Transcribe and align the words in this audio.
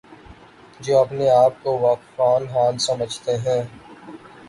جو 0.79 0.99
اپنے 0.99 1.29
آپ 1.29 1.63
کو 1.63 1.77
واقفان 1.79 2.47
حال 2.47 2.77
سمجھتے 2.77 3.37
ہیں۔ 3.37 3.63